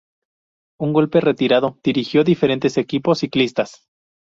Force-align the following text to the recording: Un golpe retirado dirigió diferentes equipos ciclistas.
Un 0.79 0.93
golpe 0.93 1.21
retirado 1.21 1.77
dirigió 1.83 2.23
diferentes 2.23 2.75
equipos 2.77 3.19
ciclistas. 3.19 3.85